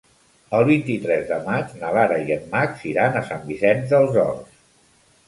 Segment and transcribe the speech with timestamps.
[0.59, 4.57] El vint-i-tres de maig na Lara i en Max iran a Sant Vicenç dels Horts.